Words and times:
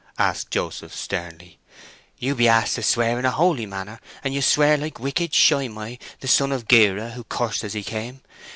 asked 0.17 0.49
Joseph 0.49 0.95
sternly. 0.95 1.59
"You 2.17 2.33
be 2.33 2.47
asked 2.47 2.73
to 2.73 2.81
swear 2.81 3.19
in 3.19 3.25
a 3.25 3.29
holy 3.29 3.67
manner, 3.67 3.99
and 4.23 4.33
you 4.33 4.41
swear 4.41 4.75
like 4.75 4.99
wicked 4.99 5.31
Shimei, 5.31 5.99
the 6.21 6.27
son 6.27 6.51
of 6.51 6.67
Gera, 6.67 7.11
who 7.11 7.23
cursed 7.23 7.63
as 7.63 7.73
he 7.75 7.83
came. 7.83 8.21